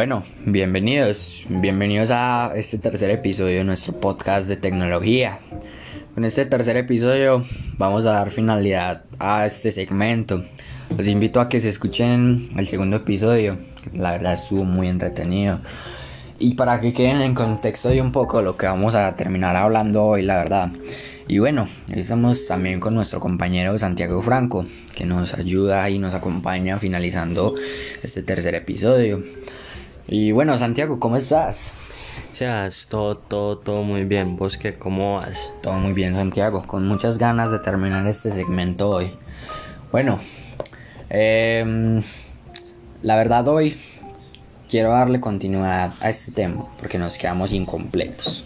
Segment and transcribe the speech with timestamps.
[0.00, 5.40] Bueno, bienvenidos, bienvenidos a este tercer episodio de nuestro podcast de tecnología.
[6.14, 7.44] Con este tercer episodio
[7.76, 10.42] vamos a dar finalidad a este segmento.
[10.96, 13.58] Los invito a que se escuchen el segundo episodio,
[13.92, 15.60] la verdad estuvo muy entretenido.
[16.38, 20.02] Y para que queden en contexto de un poco lo que vamos a terminar hablando
[20.02, 20.70] hoy, la verdad.
[21.28, 24.64] Y bueno, estamos también con nuestro compañero Santiago Franco,
[24.94, 27.54] que nos ayuda y nos acompaña finalizando
[28.02, 29.22] este tercer episodio.
[30.12, 31.70] Y bueno, Santiago, ¿cómo estás?
[32.32, 34.36] Seas todo, todo, todo muy bien.
[34.36, 35.52] ¿Vos qué, cómo vas?
[35.62, 36.64] Todo muy bien, Santiago.
[36.66, 39.12] Con muchas ganas de terminar este segmento hoy.
[39.92, 40.18] Bueno,
[41.10, 42.02] em,
[43.02, 43.78] la verdad hoy
[44.68, 48.44] quiero darle continuidad a este tema porque nos quedamos incompletos.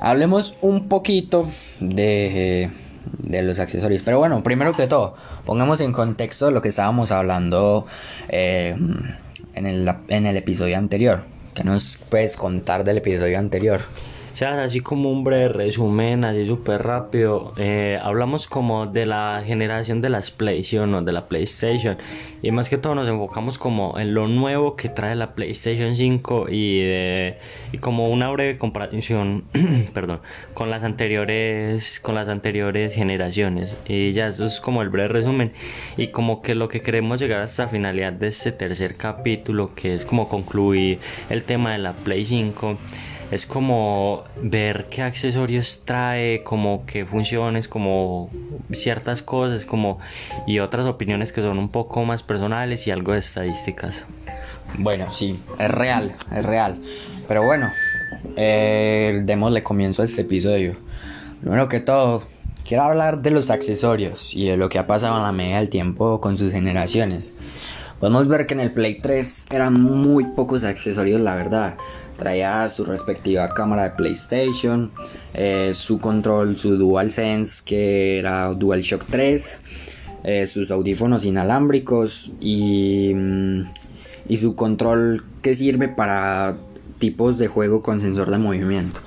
[0.00, 1.46] Hablemos un poquito
[1.78, 2.70] de,
[3.18, 4.00] de los accesorios.
[4.02, 7.84] Pero bueno, primero que todo, pongamos en contexto lo que estábamos hablando
[8.30, 8.74] eh,
[9.54, 11.24] en, el, en el episodio anterior.
[11.54, 13.82] ¿Qué nos puedes contar del episodio anterior?
[14.34, 20.00] Sea, así como un breve resumen, así súper rápido, eh, hablamos como de la generación
[20.00, 21.98] de las PlayStation o de la PlayStation.
[22.40, 26.46] Y más que todo nos enfocamos como en lo nuevo que trae la PlayStation 5
[26.50, 26.80] y,
[27.72, 29.44] y como una breve comparación,
[29.92, 30.20] perdón,
[30.54, 33.76] con las anteriores, con las anteriores generaciones.
[33.86, 35.52] Y ya eso es como el breve resumen.
[35.98, 39.94] Y como que lo que queremos llegar hasta la finalidad de este tercer capítulo que
[39.94, 42.78] es como concluir el tema de la Play 5
[43.32, 48.30] es como ver qué accesorios trae, como qué funciones, como
[48.72, 50.00] ciertas cosas, como
[50.46, 54.04] y otras opiniones que son un poco más personales y algo de estadísticas.
[54.76, 56.76] Bueno, sí, es real, es real.
[57.26, 57.70] Pero bueno,
[58.36, 60.74] eh, démosle comienzo a este episodio.
[61.40, 62.24] Primero que todo,
[62.66, 65.70] quiero hablar de los accesorios y de lo que ha pasado en la medida del
[65.70, 67.34] tiempo con sus generaciones.
[68.02, 71.76] Podemos ver que en el Play 3 eran muy pocos accesorios, la verdad
[72.18, 74.90] traía su respectiva cámara de PlayStation,
[75.34, 79.60] eh, su control, su DualSense que era DualShock 3,
[80.24, 83.60] eh, sus audífonos inalámbricos mm,
[84.28, 86.56] y su control que sirve para
[86.98, 88.98] tipos de juego con sensor de movimiento,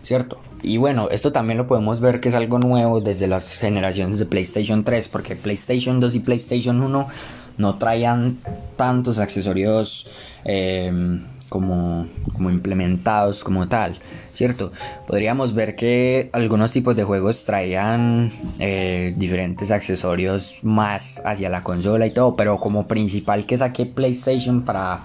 [0.00, 0.40] ¿cierto?
[0.62, 4.24] Y bueno, esto también lo podemos ver que es algo nuevo desde las generaciones de
[4.24, 7.08] PlayStation 3, porque PlayStation 2 y PlayStation 1
[7.58, 8.38] no traían
[8.76, 10.08] tantos accesorios
[10.44, 13.98] eh, como, como implementados como tal,
[14.32, 14.72] ¿cierto?
[15.06, 22.06] Podríamos ver que algunos tipos de juegos traían eh, diferentes accesorios más hacia la consola
[22.06, 25.00] y todo, pero como principal que saqué PlayStation para,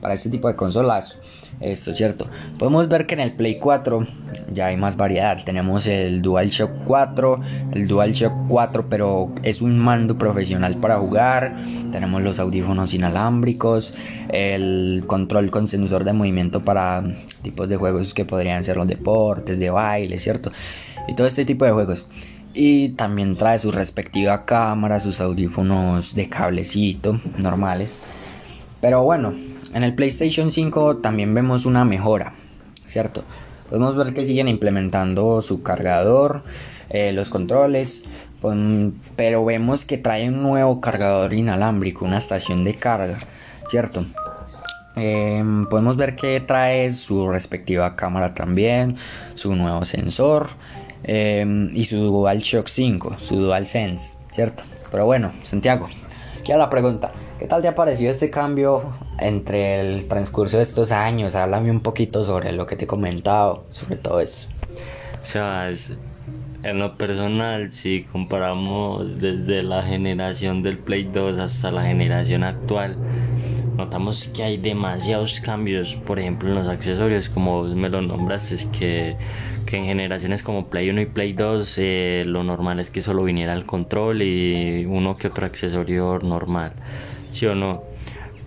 [0.00, 1.18] para este tipo de consolas
[1.60, 2.28] esto, ¿cierto?
[2.58, 4.06] Podemos ver que en el Play 4
[4.52, 5.42] ya hay más variedad.
[5.44, 7.40] Tenemos el DualShock 4,
[7.72, 11.56] el DualShock 4, pero es un mando profesional para jugar.
[11.92, 13.94] Tenemos los audífonos inalámbricos,
[14.28, 17.02] el control con sensor de movimiento para
[17.42, 20.52] tipos de juegos que podrían ser los deportes, de baile, ¿cierto?
[21.08, 22.04] Y todo este tipo de juegos.
[22.54, 27.98] Y también trae su respectiva cámara, sus audífonos de cablecito normales.
[28.80, 29.34] Pero bueno,
[29.74, 32.34] en el PlayStation 5 también vemos una mejora,
[32.86, 33.24] ¿cierto?
[33.68, 36.42] Podemos ver que siguen implementando su cargador,
[36.88, 38.04] eh, los controles,
[39.16, 43.18] pero vemos que trae un nuevo cargador inalámbrico, una estación de carga,
[43.70, 44.04] ¿cierto?
[44.94, 48.96] Em, podemos ver que trae su respectiva cámara también,
[49.34, 50.48] su nuevo sensor
[51.02, 54.62] em, y su DualShock 5, su DualSense, ¿cierto?
[54.90, 55.88] Pero bueno, Santiago,
[56.44, 57.10] queda la pregunta.
[57.38, 61.34] ¿Qué tal te ha parecido este cambio entre el transcurso de estos años?
[61.34, 64.48] Háblame un poquito sobre lo que te he comentado, sobre todo eso.
[65.20, 65.70] O sea,
[66.62, 72.96] en lo personal, si comparamos desde la generación del Play 2 hasta la generación actual,
[73.76, 78.64] notamos que hay demasiados cambios, por ejemplo en los accesorios, como me lo nombraste, es
[78.66, 79.18] que,
[79.66, 83.24] que en generaciones como Play 1 y Play 2 eh, lo normal es que solo
[83.24, 86.72] viniera el control y uno que otro accesorio normal
[87.46, 87.82] o no?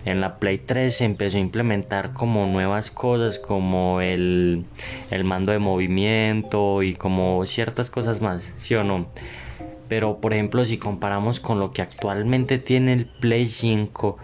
[0.04, 4.64] En la Play 3 se empezó a implementar como nuevas cosas como el,
[5.10, 9.08] el mando de movimiento y como ciertas cosas más, ¿sí o no?
[9.88, 14.16] Pero por ejemplo si comparamos con lo que actualmente tiene el Play 5,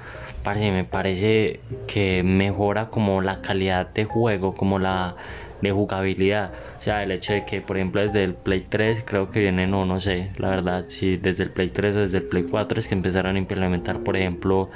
[0.54, 5.16] me parece que mejora como la calidad de juego, como la
[5.60, 6.52] de jugabilidad.
[6.78, 9.66] O sea, el hecho de que, por ejemplo, desde el Play 3 creo que viene,
[9.66, 12.78] no, no sé, la verdad, si desde el Play 3 o desde el Play 4
[12.78, 14.70] es que empezaron a implementar, por ejemplo,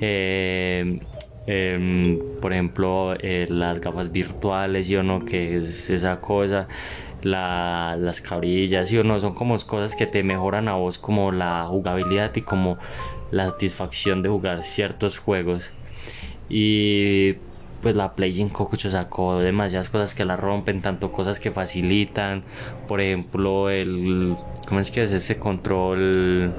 [0.00, 1.00] eh,
[1.46, 6.68] em, por ejemplo, eh, las gafas virtuales, y o no, que es esa cosa,
[7.22, 11.64] las cabrillas, y o no, son como cosas que te mejoran a vos como la
[11.66, 12.78] jugabilidad y como
[13.30, 15.70] la satisfacción de jugar ciertos juegos.
[16.48, 17.34] Y
[17.82, 22.42] pues la Play 5 sacó demasiadas cosas que la rompen, tanto cosas que facilitan,
[22.88, 24.36] por ejemplo, el
[24.66, 26.52] ¿cómo es que es ese control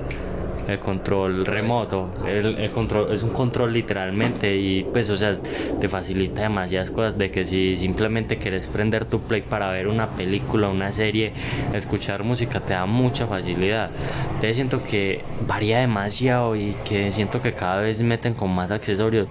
[0.70, 5.36] el control remoto, el, control es un control literalmente y pues o sea
[5.80, 10.12] te facilita demasiadas cosas de que si simplemente quieres prender tu play para ver una
[10.12, 11.34] película, una serie,
[11.74, 13.92] escuchar música te da mucha facilidad.
[14.28, 19.28] Entonces siento que varía demasiado y que siento que cada vez meten con más accesorios,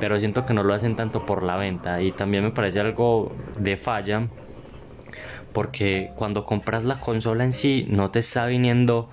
[0.00, 3.32] pero siento que no lo hacen tanto por la venta y también me parece algo
[3.58, 4.28] de falla
[5.52, 9.10] porque cuando compras la consola en sí no te está viniendo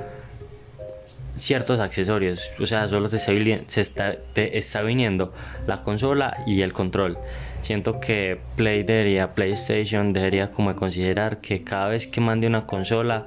[1.40, 2.52] ciertos accesorios.
[2.60, 5.34] O sea, solo te está, se está, viniendo
[5.68, 7.18] la consola y el control.
[7.62, 13.26] Siento que Play debería, PlayStation debería como considerar que cada vez que mande una consola,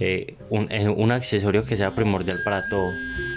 [0.00, 2.90] eh, un, eh, un, accesorio que sea primordial para todo.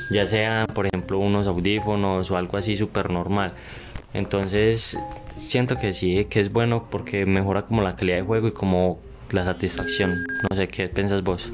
[0.09, 3.53] Ya sea, por ejemplo, unos audífonos o algo así súper normal.
[4.13, 4.97] Entonces,
[5.35, 8.99] siento que sí, que es bueno porque mejora como la calidad de juego y como
[9.31, 10.23] la satisfacción.
[10.49, 11.49] No sé qué piensas vos.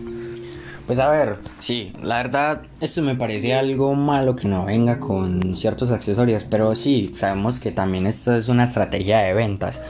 [0.87, 5.53] Pues a ver, sí, la verdad, esto me parece algo malo que no venga con
[5.53, 9.81] ciertos accesorios, pero sí, sabemos que también esto es una estrategia de ventas,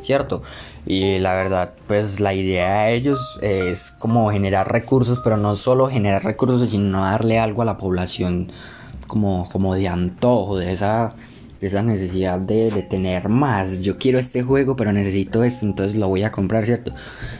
[0.00, 0.42] ¿cierto?
[0.86, 5.88] Y la verdad, pues la idea de ellos es como generar recursos, pero no solo
[5.88, 8.50] generar recursos, sino darle algo a la población
[9.06, 11.10] como, como de antojo, de esa
[11.60, 13.82] esa necesidad de, tener más.
[13.82, 16.92] Yo quiero este juego, pero necesito esto, entonces lo voy a comprar, ¿cierto?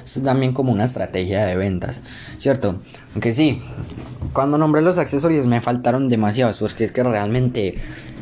[0.05, 2.01] Esto es también como una estrategia de ventas,
[2.39, 2.81] ¿cierto?
[3.13, 3.63] Aunque sí,
[4.33, 7.75] cuando nombré los accesorios me faltaron demasiados, porque es que realmente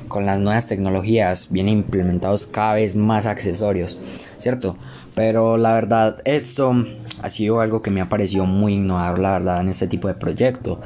[0.09, 3.99] con las nuevas tecnologías vienen implementados cada vez más accesorios,
[4.39, 4.77] ¿cierto?
[5.15, 6.75] Pero la verdad, esto
[7.23, 10.15] ha sido algo que me ha parecido muy innovador, la verdad, en este tipo de
[10.15, 10.81] proyecto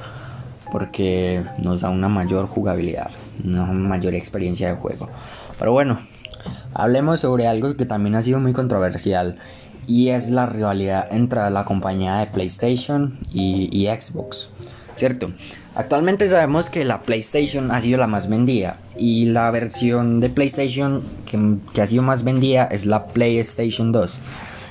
[0.70, 3.10] porque nos da una mayor jugabilidad,
[3.44, 5.08] una mayor experiencia de juego.
[5.58, 5.98] Pero bueno,
[6.74, 9.36] hablemos sobre algo que también ha sido muy controversial
[9.86, 14.50] y es la rivalidad entre la compañía de PlayStation y, Xbox.
[14.96, 15.30] ¿Cierto?
[15.76, 21.02] Actualmente sabemos que la PlayStation ha sido la más vendida y la versión de PlayStation
[21.24, 21.38] que,
[21.72, 24.12] que ha sido más vendida es la PlayStation 2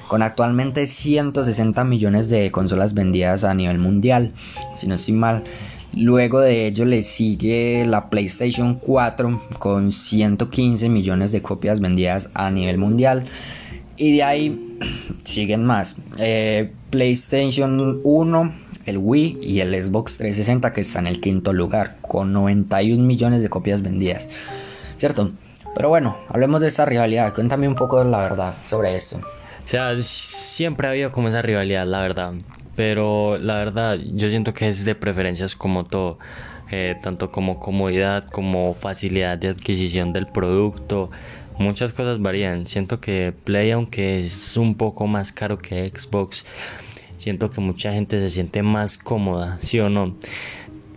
[0.08, 4.32] con actualmente 160 millones de consolas vendidas a nivel mundial,
[4.78, 5.44] si no estoy mal.
[6.00, 12.52] Luego de ello le sigue la PlayStation 4 con 115 millones de copias vendidas a
[12.52, 13.26] nivel mundial.
[13.98, 14.78] Y de ahí
[15.24, 15.96] siguen más.
[16.20, 18.54] Eh, PlayStation 1,
[18.86, 23.42] el Wii y el Xbox 360 que están en el quinto lugar con 91 millones
[23.42, 24.28] de copias vendidas.
[24.98, 25.32] ¿Cierto?
[25.76, 27.34] Pero bueno, hablemos de esta rivalidad.
[27.34, 29.18] Cuéntame un poco la verdad sobre esto.
[29.18, 32.34] O sea, siempre ha habido como esa rivalidad, la verdad
[32.78, 36.20] pero la verdad yo siento que es de preferencias como todo,
[36.70, 41.10] eh, tanto como comodidad como facilidad de adquisición del producto.
[41.58, 42.68] Muchas cosas varían.
[42.68, 46.46] Siento que Play, aunque es un poco más caro que Xbox,
[47.18, 50.16] siento que mucha gente se siente más cómoda, ¿sí o no?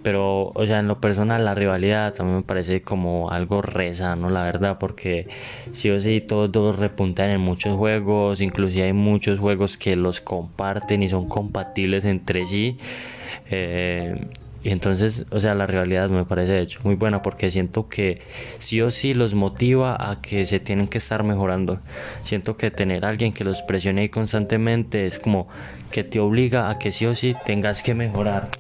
[0.03, 4.31] Pero o sea en lo personal la rivalidad también me parece como algo reza no
[4.31, 5.29] la verdad porque
[5.73, 10.21] sí o sí todos, dos repuntan en muchos juegos inclusive hay muchos juegos que los
[10.21, 12.79] comparten y son compatibles entre sí
[13.51, 14.15] eh,
[14.63, 18.21] y entonces o sea la rivalidad me parece de hecho muy buena porque siento que
[18.59, 21.81] sí o sí los motiva a que se tienen que estar mejorando.
[22.25, 25.49] Siento que tener a alguien que los presione constantemente es como
[25.91, 28.51] que te obliga a que sí o sí tengas que mejorar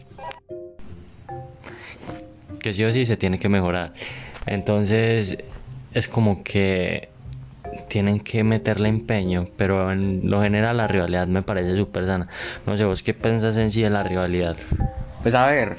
[2.60, 3.92] que sí o sí se tiene que mejorar.
[4.46, 5.38] Entonces
[5.92, 7.08] es como que
[7.88, 12.28] tienen que meterle empeño, pero en lo general la rivalidad me parece súper sana.
[12.66, 14.56] No sé, vos qué pensás en sí de la rivalidad.
[15.22, 15.76] Pues a ver,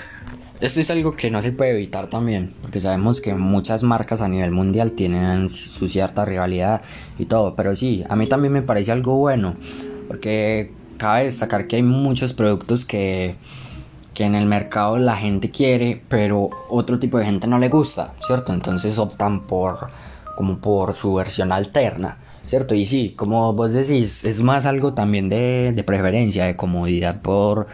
[0.59, 4.27] esto es algo que no se puede evitar también, porque sabemos que muchas marcas a
[4.27, 6.81] nivel mundial tienen su cierta rivalidad
[7.17, 9.55] y todo, pero sí, a mí también me parece algo bueno,
[10.07, 13.35] porque cabe destacar que hay muchos productos que
[14.13, 18.13] que en el mercado la gente quiere, pero otro tipo de gente no le gusta,
[18.25, 18.53] ¿cierto?
[18.53, 19.89] Entonces optan por
[20.35, 22.75] como por su versión alterna, ¿cierto?
[22.75, 27.67] Y sí, como vos decís, es más algo también de, de preferencia, de comodidad por,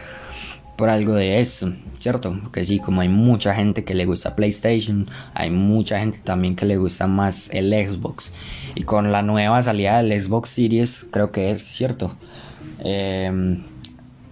[0.76, 2.38] por algo de eso, ¿cierto?
[2.42, 6.66] Porque sí, como hay mucha gente que le gusta PlayStation, hay mucha gente también que
[6.66, 8.32] le gusta más el Xbox.
[8.74, 12.14] Y con la nueva salida del Xbox Series, creo que es cierto.
[12.80, 13.58] Eh,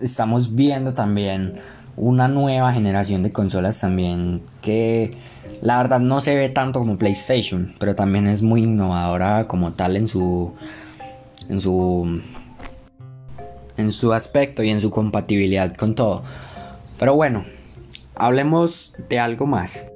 [0.01, 1.55] estamos viendo también
[1.97, 5.17] una nueva generación de consolas también que
[5.63, 9.97] la verdad no se ve tanto como PlayStation, pero también es muy innovadora como tal
[9.97, 10.53] en su
[11.49, 12.21] en su
[13.77, 16.23] en su aspecto y en su compatibilidad con todo.
[16.99, 17.45] Pero bueno,
[18.15, 19.87] hablemos de algo más.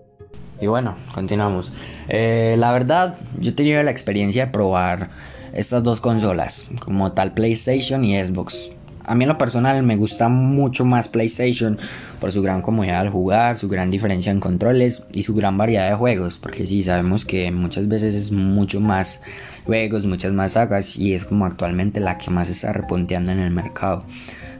[0.60, 1.72] Y bueno, continuamos.
[2.08, 5.08] Eh, la verdad, yo he tenido la experiencia de probar
[5.54, 8.70] estas dos consolas, como tal PlayStation y Xbox.
[9.10, 11.80] A mí en lo personal me gusta mucho más PlayStation
[12.20, 15.90] por su gran comodidad al jugar, su gran diferencia en controles y su gran variedad
[15.90, 19.20] de juegos, porque sí, sabemos que muchas veces es mucho más
[19.64, 23.50] juegos, muchas más sagas y es como actualmente la que más está repunteando en el
[23.50, 24.04] mercado,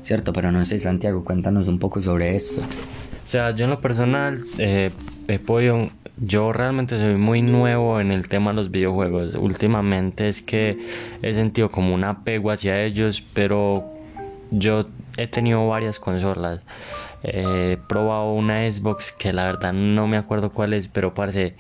[0.02, 0.33] ¿cierto?
[0.33, 2.61] Pero no sé, Santiago, cuéntanos un poco sobre esto.
[2.61, 4.90] O sea, yo en lo personal eh,
[5.28, 9.37] he podido yo realmente soy muy nuevo en el tema de los videojuegos.
[9.37, 10.76] Últimamente es que
[11.23, 14.00] he sentido como un apego hacia ellos, pero
[14.50, 16.61] yo he tenido varias consolas.
[17.23, 21.57] he probado una Xbox que la verdad no me acuerdo cuál es, pero parece.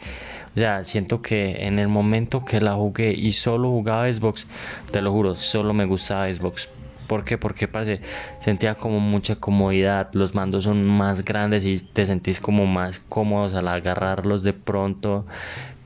[0.56, 4.46] O sea, siento que en el momento que la jugué y solo jugaba Xbox,
[4.90, 6.68] te lo juro, solo me gustaba Xbox
[7.10, 7.38] ¿Por qué?
[7.38, 8.00] Porque parece,
[8.38, 13.52] sentía como mucha comodidad, los mandos son más grandes y te sentís como más cómodos
[13.54, 15.26] al agarrarlos de pronto.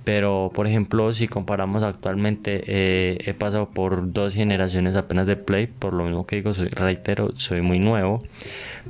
[0.05, 5.67] Pero, por ejemplo, si comparamos actualmente, eh, he pasado por dos generaciones apenas de Play,
[5.67, 8.23] por lo mismo que digo, soy, reitero, soy muy nuevo.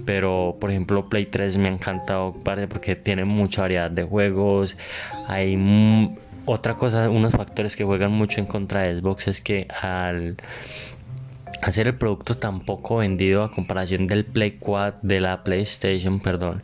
[0.04, 2.34] Pero, por ejemplo, Play 3 me ha encantado,
[2.68, 4.76] porque tiene mucha variedad de juegos.
[5.28, 5.56] Hay
[6.46, 10.36] otra cosa, unos factores que juegan mucho en contra de Xbox es que al
[11.62, 16.62] hacer el producto tan poco vendido a comparación del Play 4 de la PlayStation, perdón,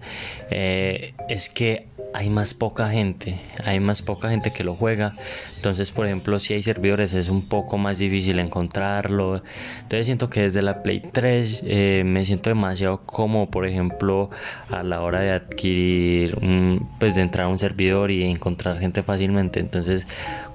[0.50, 5.12] eh, es que hay más poca gente, hay más poca gente que lo juega.
[5.56, 9.42] Entonces, por ejemplo, si hay servidores es un poco más difícil encontrarlo.
[9.82, 14.30] Entonces siento que desde la Play 3 eh, me siento demasiado cómodo, por ejemplo,
[14.70, 16.36] a la hora de adquirir,
[16.98, 19.60] pues de entrar a un servidor y encontrar gente fácilmente.
[19.60, 20.06] Entonces,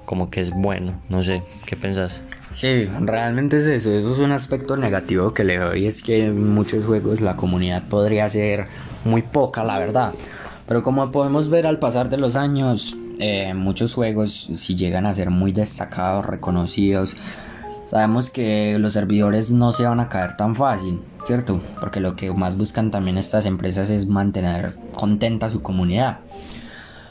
[0.04, 2.20] como que es bueno, no sé, ¿qué pensás?
[2.52, 3.92] Sí, realmente es eso.
[3.92, 5.86] Eso es un aspecto negativo que le doy.
[5.86, 8.66] Es que en muchos juegos la comunidad podría ser
[9.04, 10.14] muy poca, la verdad.
[10.66, 15.14] Pero como podemos ver al pasar de los años, eh, muchos juegos, si llegan a
[15.14, 17.16] ser muy destacados, reconocidos,
[17.84, 21.60] sabemos que los servidores no se van a caer tan fácil, ¿cierto?
[21.80, 26.18] Porque lo que más buscan también estas empresas es mantener contenta su comunidad.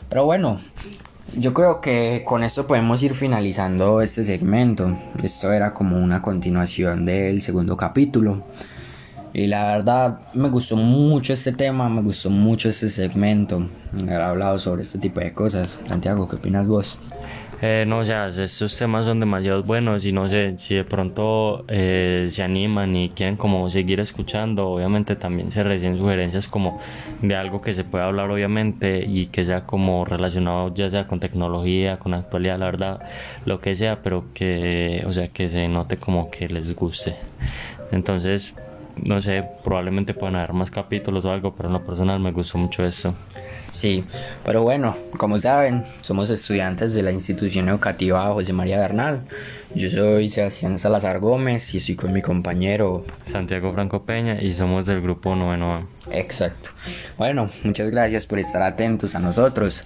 [0.10, 0.60] Pero bueno,
[1.38, 4.98] yo creo que con esto podemos ir finalizando este segmento.
[5.24, 8.44] Esto era como una continuación del segundo capítulo.
[9.36, 13.68] Y la verdad me gustó mucho este tema, me gustó mucho este segmento.
[14.04, 15.77] Haber hablado sobre este tipo de cosas.
[15.89, 16.98] Santiago, ¿qué opinas vos?
[17.62, 22.30] Eh, no, ya, estos temas son demasiado buenos y no sé si de pronto eh,
[22.32, 26.80] se animan y quieren como seguir escuchando, obviamente también se reciben sugerencias como
[27.22, 31.20] de algo que se pueda hablar obviamente y que sea como relacionado ya sea con
[31.20, 33.00] tecnología, con actualidad, la verdad,
[33.46, 37.15] lo que sea, pero que, o sea, que se note como que les guste.
[37.92, 38.54] Entonces,
[39.04, 42.58] no sé, probablemente puedan haber más capítulos o algo, pero en lo personal me gustó
[42.58, 43.14] mucho eso.
[43.72, 44.06] Sí,
[44.46, 49.24] pero bueno, como saben, somos estudiantes de la institución educativa José María Bernal.
[49.75, 54.86] Yo soy Sebastián Salazar Gómez y estoy con mi compañero Santiago Franco Peña y somos
[54.86, 55.88] del grupo Noveno A.
[56.12, 56.70] Exacto.
[57.18, 59.84] Bueno, muchas gracias por estar atentos a nosotros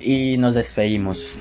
[0.00, 1.32] y nos despedimos.